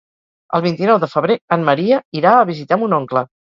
[0.59, 3.27] El vint-i-nou de febrer en Maria irà a visitar mon oncle.